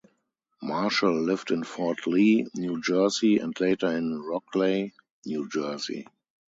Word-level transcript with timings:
Marshall 0.63 1.13
lived 1.13 1.51
in 1.51 1.63
Fort 1.63 2.07
Lee, 2.07 2.47
New 2.55 2.81
Jersey 2.81 3.37
and 3.37 3.53
later 3.59 3.91
in 3.95 4.19
Rockleigh, 4.19 4.87
New 5.27 5.47
Jersey. 5.47 6.07